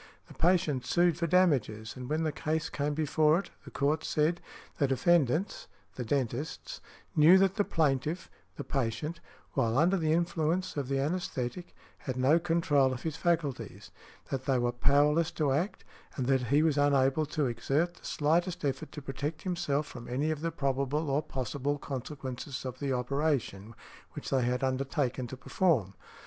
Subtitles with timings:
[0.27, 4.41] The patient sued for damages, and when the case came before it, the Court said,
[4.79, 6.81] "The defendants (the dentists)
[7.15, 9.19] knew that the plaintiff (the patient)
[9.53, 11.65] while under the influence of the anæsthetic,
[11.99, 13.91] had no control of his faculties,
[14.31, 15.83] that they were powerless to act,
[16.15, 20.31] and that he was unable to exert the slightest effort to protect himself from any
[20.31, 23.75] of the probable or possible consequences of the operation
[24.13, 25.93] which they had undertaken to perform.